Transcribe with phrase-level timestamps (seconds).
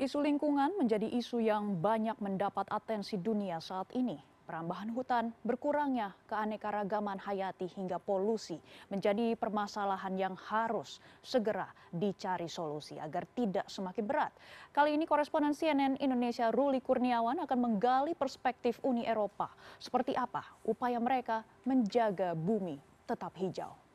[0.00, 4.16] Isu lingkungan menjadi isu yang banyak mendapat atensi dunia saat ini.
[4.48, 8.56] Perambahan hutan, berkurangnya keanekaragaman hayati hingga polusi
[8.88, 14.32] menjadi permasalahan yang harus segera dicari solusi agar tidak semakin berat.
[14.72, 19.52] Kali ini koresponden CNN Indonesia Ruli Kurniawan akan menggali perspektif Uni Eropa.
[19.76, 23.89] Seperti apa upaya mereka menjaga bumi tetap hijau.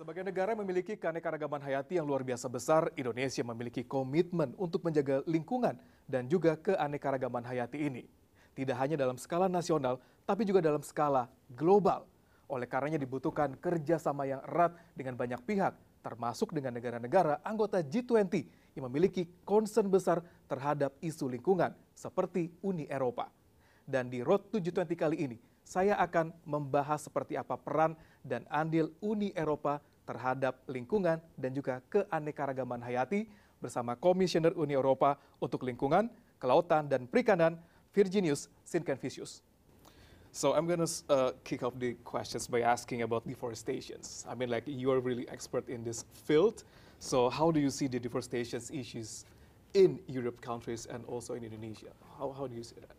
[0.00, 5.20] Sebagai negara yang memiliki keanekaragaman hayati yang luar biasa besar, Indonesia memiliki komitmen untuk menjaga
[5.28, 5.76] lingkungan
[6.08, 8.08] dan juga keanekaragaman hayati ini.
[8.56, 12.08] Tidak hanya dalam skala nasional, tapi juga dalam skala global.
[12.48, 18.48] Oleh karenanya dibutuhkan kerjasama yang erat dengan banyak pihak, termasuk dengan negara-negara anggota G20
[18.80, 23.28] yang memiliki concern besar terhadap isu lingkungan, seperti Uni Eropa.
[23.84, 27.92] Dan di Road to G20 kali ini, saya akan membahas seperti apa peran
[28.24, 29.78] dan andil Uni Eropa
[30.10, 33.30] terhadap lingkungan dan juga keanekaragaman hayati
[33.62, 36.10] bersama Komisioner Uni Eropa untuk Lingkungan,
[36.42, 37.54] Kelautan, dan Perikanan,
[37.94, 39.46] Virginius Sincanvicius.
[40.32, 43.98] So I'm gonna uh, kick off the questions by asking about deforestation.
[44.26, 46.62] I mean, like you are really expert in this field.
[46.98, 49.26] So how do you see the deforestation issues
[49.74, 51.90] in Europe countries and also in Indonesia?
[52.18, 52.94] How, how do you see that?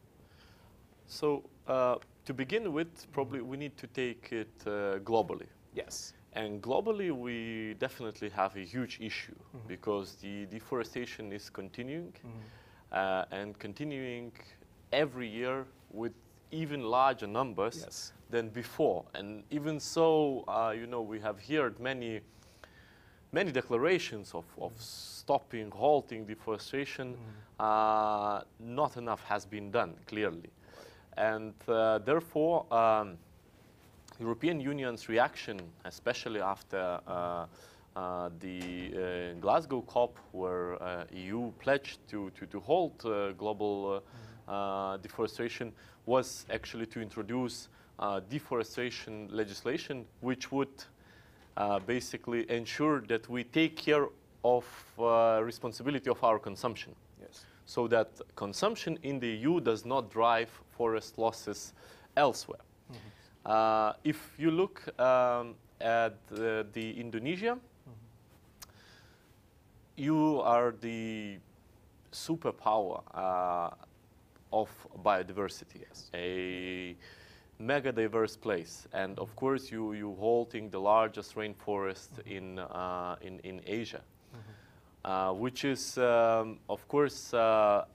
[1.07, 5.47] So uh, to begin with, probably we need to take it uh, globally.
[5.73, 6.13] Yes.
[6.33, 9.35] And globally, we definitely have a huge issue
[9.67, 12.13] because the deforestation is continuing
[12.91, 14.31] uh, and continuing
[14.93, 16.13] every year with
[16.51, 18.13] even larger numbers Yes.
[18.29, 19.05] than before.
[19.13, 22.21] And even so, uh, you know, we have heard many,
[23.31, 27.17] many declarations of, of stopping, halting deforestation.
[27.59, 30.49] Uh, not enough has been done, clearly.
[31.17, 33.17] And uh, therefore, um,
[34.21, 37.45] European Union's reaction, especially after uh,
[37.95, 38.59] uh, the
[38.93, 44.01] uh, Glasgow COP, where uh, EU pledged to, to, to halt uh, global
[44.47, 45.73] uh, uh, deforestation,
[46.05, 47.67] was actually to introduce
[47.99, 50.85] uh, deforestation legislation, which would
[51.57, 54.07] uh, basically ensure that we take care
[54.43, 54.65] of
[54.99, 57.45] uh, responsibility of our consumption Yes.
[57.65, 61.73] so that consumption in the EU does not drive forest losses
[62.17, 62.61] elsewhere.
[63.45, 67.57] Uh, if you look um, at uh, the Indonesia,
[69.97, 71.37] you are the
[72.11, 73.69] superpower uh,
[74.53, 74.69] of
[75.03, 76.95] biodiversity, a
[77.59, 83.39] mega diverse place, and of course you you holding the largest rainforest in uh, in
[83.39, 84.01] in Asia
[85.03, 87.85] uh, which is, um, of course, uh,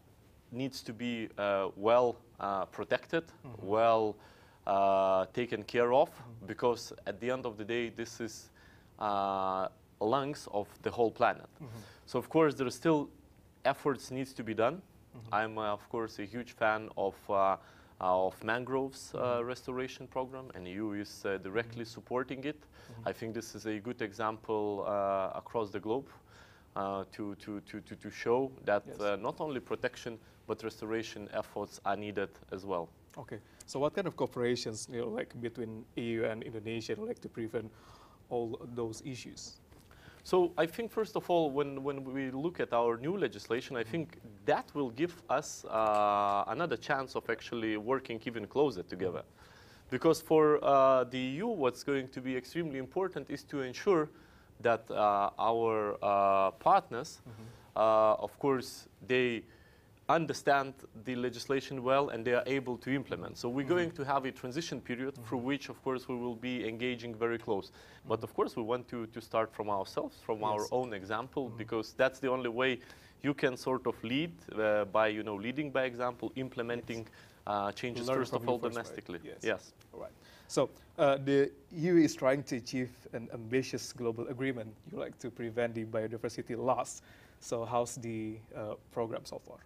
[0.52, 3.24] needs to be uh, well uh, protected,
[3.60, 4.22] well uh,
[5.32, 6.10] taken care of,
[6.46, 8.50] because at the end of the day, this is
[8.98, 9.68] uh,
[10.00, 11.48] lungs of the whole planet.
[12.06, 13.08] So, of course, there are still
[13.64, 14.82] efforts needs to be done.
[15.32, 17.14] I'm, uh, of course, a huge fan of.
[17.28, 17.56] Uh,
[17.98, 22.62] uh, of mangroves uh, restoration program, and EU is uh, directly supporting it.
[23.06, 26.06] I think this is a good example uh, across the globe
[26.76, 29.00] uh, to, to, to, to, to show that Yes.
[29.00, 32.90] uh, not only protection but restoration efforts are needed as well.
[33.16, 33.38] Okay.
[33.66, 37.70] So what kind of cooperations, you know, like between EU and Indonesia, like to prevent
[38.30, 39.58] all those issues?
[40.22, 43.84] So I think first of all, when, when we look at our new legislation, I
[43.84, 49.22] think that will give us uh, another chance of actually working even closer together.
[49.90, 54.08] Because for uh, the EU, what's going to be extremely important is to ensure
[54.60, 57.20] that uh, our uh, partners,
[57.76, 59.42] uh, of course, they
[60.08, 60.74] understand
[61.04, 63.36] the legislation well and they are able to implement.
[63.36, 66.66] So we're going to have a transition period through which, of course, we will be
[66.68, 67.72] engaging very close.
[68.08, 71.92] But of course, we want to, to start from ourselves, from our own example, because
[71.92, 72.78] that's the only way
[73.22, 77.06] you can sort of lead uh, by, you know, leading by example, implementing
[77.46, 79.20] uh, changes Learn first of all domestically.
[79.24, 79.38] Yes.
[79.42, 79.72] yes.
[79.92, 80.12] All right.
[80.48, 84.72] So uh, the EU is trying to achieve an ambitious global agreement.
[84.92, 87.02] You like to prevent the biodiversity loss.
[87.40, 89.58] So how's the uh, program so far?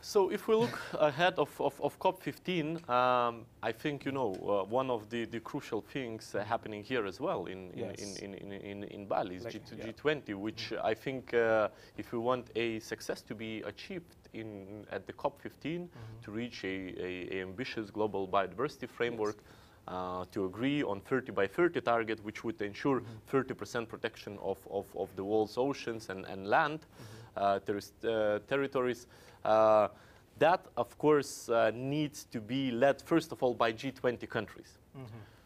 [0.00, 4.64] So if we look ahead of, of, of COP15, um, I think, you know, uh,
[4.64, 8.18] one of the, the crucial things uh, happening here as well in, in, Yes.
[8.20, 9.86] in, in, in, in, in Bali is Like, G, yeah.
[9.86, 15.06] G20, which I think uh, if we want a success to be achieved in, at
[15.06, 15.88] the COP15
[16.22, 19.36] to reach a, a, a ambitious global biodiversity framework,
[19.88, 23.02] uh, to agree on 30 by 30 target, which would ensure
[23.32, 27.17] 30% protection of, of, of the world's oceans and, and land terris- uh,
[28.46, 29.06] territories.
[29.44, 29.88] Uh,
[30.38, 34.78] that, of course, uh, needs to be led, first of all, by G20 countries.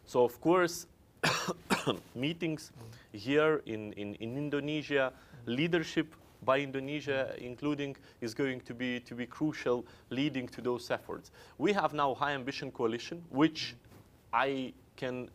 [0.04, 0.86] So, of course,
[2.14, 2.72] meetings
[3.12, 5.12] here in, in, in Indonesia,
[5.46, 11.30] leadership by Indonesia, including, is going to be to be crucial, leading to those efforts.
[11.58, 13.74] We have now High Ambition Coalition, which
[14.32, 15.28] I can,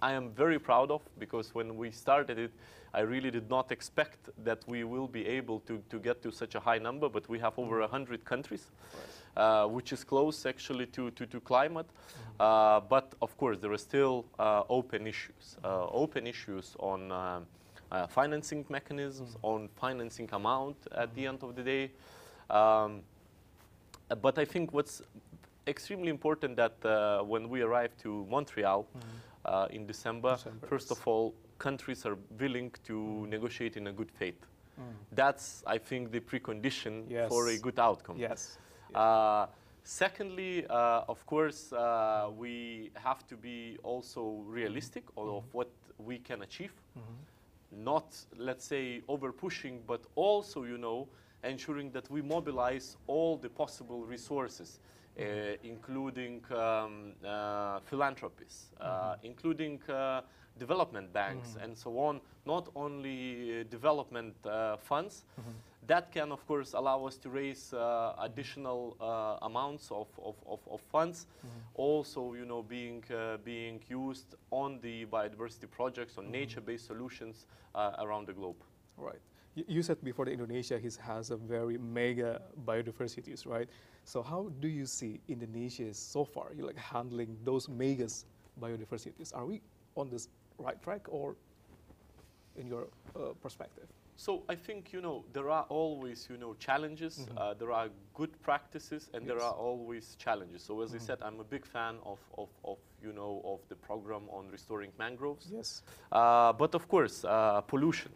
[0.00, 2.52] I am very proud of because when we started it,
[2.94, 6.54] I really did not expect that we will be able to, to get to such
[6.54, 8.70] a high number, but we have over 100 countries,
[9.36, 11.86] uh, which is close actually to, to, to climate.
[12.40, 15.56] Uh, but of course, there are still uh, open issues.
[15.62, 17.46] Uh, open issues on um,
[17.90, 21.90] uh, financing mechanisms, on financing amount at the end of the day.
[22.50, 23.02] Um,
[24.10, 25.02] uh, but I think what's
[25.66, 28.86] extremely important that uh, when we arrive to Montreal
[29.48, 34.10] uh, in December, December, first of all, countries are willing to negotiate in a good
[34.10, 34.46] faith.
[34.78, 34.84] Mm.
[35.12, 38.16] That's, I think, the precondition for a good outcome.
[38.18, 38.58] Yes.
[38.94, 39.46] Uh,
[39.82, 46.42] secondly, uh, of course, uh, we have to be also realistic of what we can
[46.42, 46.72] achieve.
[47.70, 51.08] Not, let's say, over pushing, but also, you know,
[51.44, 54.80] ensuring that we mobilize all the possible resources,
[55.62, 60.20] including um, uh, philanthropies, uh, including uh,
[60.58, 62.20] development banks, and so on.
[62.46, 65.24] Not only uh, development uh, funds,
[65.86, 70.60] that can, of course, allow us to raise uh, additional uh, amounts of, of, of,
[70.70, 71.26] of funds.
[71.74, 77.92] Also, you know, being uh, being used on the biodiversity projects, on nature-based solutions uh,
[78.00, 78.56] around the globe.
[78.96, 79.20] Right.
[79.66, 83.68] You, said before that Indonesia has a very mega biodiversities, right?
[84.04, 88.24] So how do you see Indonesia so far, you like handling those megas
[88.60, 89.34] biodiversities?
[89.34, 89.60] Are we
[89.96, 90.28] on this
[90.58, 91.36] right track or
[92.56, 93.86] in your uh, perspective?
[94.16, 97.24] So I think you know there are always you know challenges.
[97.36, 100.62] Uh, there are good practices, and there are always challenges.
[100.62, 103.76] So as I said, I'm a big fan of, of, of you know of the
[103.76, 105.46] program on restoring mangroves.
[105.52, 105.82] Yes.
[106.10, 108.10] Uh, but of course, uh, pollution.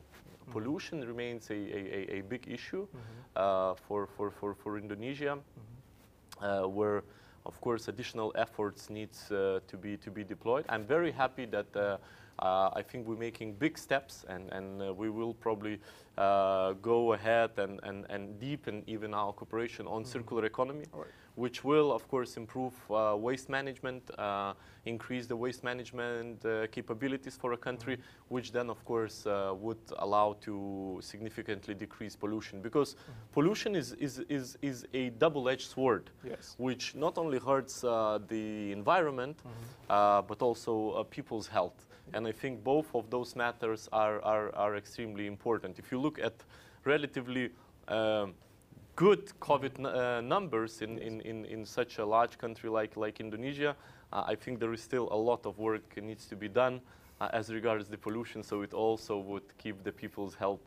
[0.53, 2.87] Pollution remains a, a, a, big issue
[3.37, 5.39] uh, for, for, for, for Indonesia,
[6.43, 7.05] uh, where,
[7.47, 10.67] of course, additional efforts needs uh, to be to be deployed.
[10.69, 11.97] I'm very happy that uh,
[12.39, 15.81] uh, I think we're making big steps, and and uh, we will probably
[16.19, 21.07] uh, go ahead and, and, and deepen even our cooperation on circular economy right.
[21.37, 24.53] which will, of course, improve uh, waste management, uh,
[24.85, 27.97] increase the waste management uh, capabilities for a country,
[28.29, 32.61] which then, of course, uh, would allow to significantly decrease pollution.
[32.61, 32.97] Because
[33.33, 36.55] pollution is, is, is, is a double-edged sword, Yes.
[36.59, 39.39] which not only hurts uh, the environment,
[39.89, 41.87] uh, but also uh, people's health.
[42.15, 45.79] And I think both of those matters are, are, are extremely important.
[45.79, 46.35] If you look at
[46.85, 47.51] relatively
[47.89, 48.35] um,
[48.97, 53.77] good COVID uh, numbers in, in, in, in such a large country like, like Indonesia,
[54.13, 56.81] uh, I think there is still a lot of work needs to be done
[57.21, 60.61] uh, as regards the pollution, so it also would keep the people's health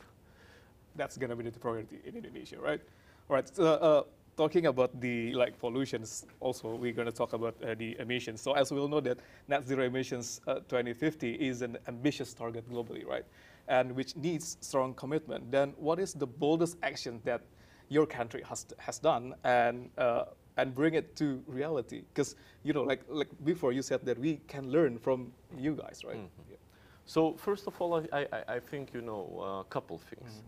[0.96, 2.82] That's gonna be the priority in Indonesia, right?
[3.30, 3.48] All right.
[3.54, 4.04] So, uh,
[4.38, 8.42] talking about the like pollutions, also we're gonna talk about uh, the emissions.
[8.42, 12.70] So as we all know that net zero emissions uh, 2050 is an ambitious target
[12.72, 13.26] globally, right?
[13.68, 15.52] And which needs strong commitment.
[15.52, 17.42] Then what is the boldest action that
[17.90, 20.26] your country has has done and uh,
[20.58, 22.04] and bring it to reality?
[22.14, 26.04] Because you know, like like before you said that we can learn from you guys,
[26.06, 26.20] right?
[26.50, 26.58] Yeah.
[27.06, 30.30] So first of all, I, I, I think you know uh, a couple things.
[30.30, 30.48] Mm-hmm.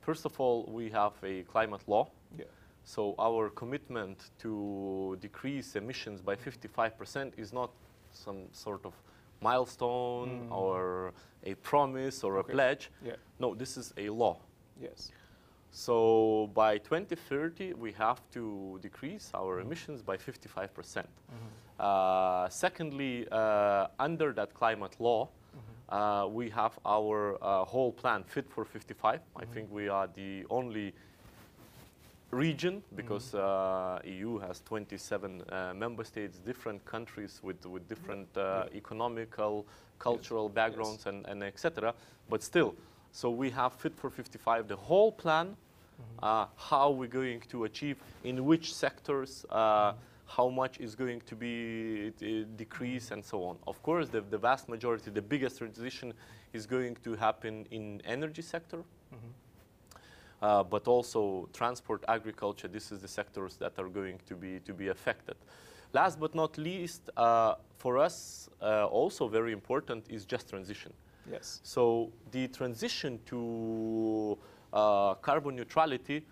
[0.00, 2.08] First of all, we have a climate law.
[2.38, 2.44] yeah.
[2.84, 7.70] So our commitment to decrease emissions by 55% is not
[8.12, 8.94] some sort of
[9.40, 11.12] milestone or
[11.44, 12.52] a promise or Okay.
[12.52, 12.90] a pledge.
[13.04, 13.16] Yeah.
[13.38, 14.36] No, this is a law.
[14.80, 15.10] Yes.
[15.70, 21.04] So by 2030, we have to decrease our emissions by 55%.
[21.78, 25.28] Uh, secondly, uh, under that climate law,
[25.90, 29.20] uh, we have our uh, whole plan Fit for 55.
[29.36, 30.94] I think we are the only
[32.30, 38.64] region because uh, EU has 27 uh, member states, different countries with, with different uh,
[38.74, 39.66] economical,
[39.98, 41.94] cultural backgrounds, and, and etc.
[42.28, 42.74] But still,
[43.12, 45.56] so we have Fit for 55, the whole plan,
[46.22, 49.94] uh, how we're going to achieve, in which sectors, uh,
[50.26, 53.56] how much is going to be uh, decrease, and so on.
[53.66, 56.12] Of course, the, the vast majority, the biggest transition
[56.52, 58.84] is going to happen in energy sector,
[60.42, 62.68] uh, but also transport, agriculture.
[62.68, 65.36] This is the sectors that are going to be to be affected.
[65.92, 70.92] Last but not least, uh, for us, uh, also very important is just transition.
[71.30, 71.60] Yes.
[71.62, 74.38] So the transition to
[74.72, 76.24] uh, carbon neutrality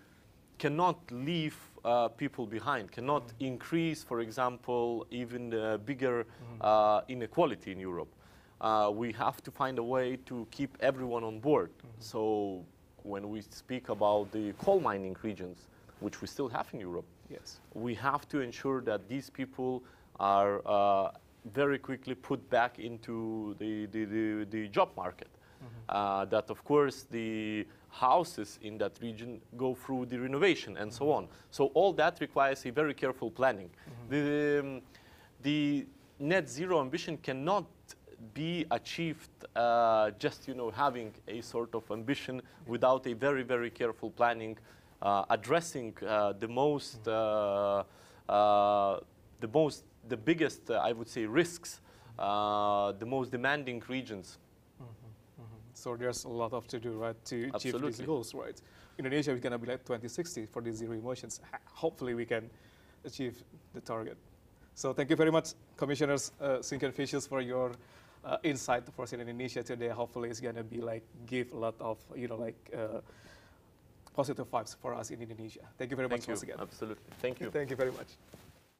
[0.59, 6.25] cannot leave uh, people behind, cannot increase, for example, even the bigger
[6.61, 8.13] uh, inequality in Europe.
[8.59, 11.71] Uh, we have to find a way to keep everyone on board.
[11.99, 12.65] So
[13.07, 15.67] when we speak about the coal mining regions,
[15.99, 17.59] which we still have in Europe, Yes.
[17.73, 19.83] we have to ensure that these people
[20.19, 21.11] are uh,
[21.53, 25.29] very quickly put back into the, the, the, the job market.
[25.89, 31.09] Uh, that, of course, the houses in that region go through the renovation and so
[31.11, 31.27] on.
[31.49, 33.69] So all that requires a very careful planning.
[34.09, 34.81] The, um,
[35.41, 35.87] the
[36.19, 37.65] net zero ambition cannot
[38.33, 43.69] be achieved uh, just you know having a sort of ambition without a very very
[43.69, 44.57] careful planning
[45.01, 47.83] uh, addressing uh, the most uh,
[48.29, 48.99] uh,
[49.39, 51.81] the most the biggest uh, i would say risks
[52.19, 54.37] uh, the most demanding regions
[55.77, 58.59] So there's a lot of to do, right, to achieve these goals, right?
[58.97, 61.39] Indonesia is gonna be like 2060 for these zero emissions.
[61.73, 62.49] Hopefully, we can
[63.05, 63.43] achieve
[63.75, 64.17] the target.
[64.73, 67.71] So thank you very much, Commissioners uh, Sinkevičius, for your
[68.27, 69.87] uh, insight for us in Indonesia today.
[69.89, 72.99] Hopefully, it's gonna be like give a lot of you know like uh,
[74.13, 75.63] positive vibes for us in Indonesia.
[75.77, 76.57] Thank you very thank much you once again.
[76.59, 78.19] absolutely thank you Thank you very much.